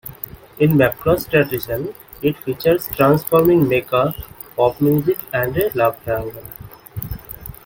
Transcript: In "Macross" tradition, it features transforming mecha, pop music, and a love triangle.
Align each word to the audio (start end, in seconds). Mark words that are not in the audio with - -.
In 0.57 0.77
"Macross" 0.77 1.29
tradition, 1.29 1.93
it 2.23 2.35
features 2.39 2.87
transforming 2.87 3.65
mecha, 3.67 4.15
pop 4.55 4.81
music, 4.81 5.19
and 5.31 5.55
a 5.55 5.69
love 5.77 6.03
triangle. 6.03 6.41